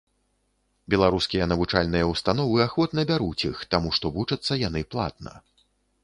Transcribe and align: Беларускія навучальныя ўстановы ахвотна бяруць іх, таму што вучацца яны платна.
Беларускія 0.91 1.43
навучальныя 1.51 2.05
ўстановы 2.11 2.57
ахвотна 2.67 3.03
бяруць 3.11 3.45
іх, 3.49 3.57
таму 3.73 3.91
што 3.99 4.11
вучацца 4.15 4.57
яны 4.67 4.81
платна. 4.95 5.35